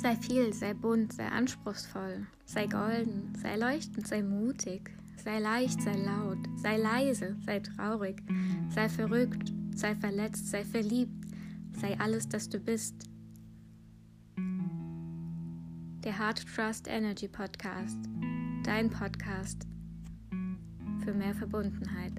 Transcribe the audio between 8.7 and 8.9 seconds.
sei